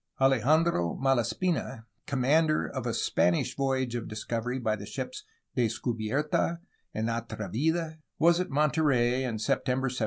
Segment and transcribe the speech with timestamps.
[0.19, 6.57] Alejandro Malaspina, commander of a Spanish voyage of discovery by the ships Descuhierta
[6.91, 9.99] and Atrevida, was at Monterey in September 1791.